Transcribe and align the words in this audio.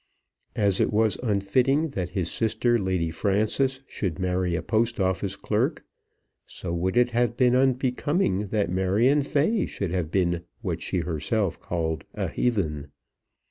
As 0.55 0.81
it 0.81 0.91
was 0.91 1.19
unfitting 1.21 1.89
that 1.89 2.09
his 2.17 2.31
sister 2.31 2.79
Lady 2.79 3.11
Frances 3.11 3.81
should 3.87 4.17
marry 4.17 4.55
a 4.55 4.63
Post 4.63 4.99
Office 4.99 5.35
clerk, 5.35 5.83
so 6.43 6.73
would 6.73 6.97
it 6.97 7.11
have 7.11 7.37
been 7.37 7.55
unbecoming 7.55 8.47
that 8.47 8.71
Marion 8.71 9.21
Fay 9.21 9.67
should 9.67 9.91
have 9.91 10.09
been 10.09 10.41
what 10.63 10.81
she 10.81 11.01
herself 11.01 11.59
called 11.59 12.03
a 12.15 12.29
heathen. 12.29 12.87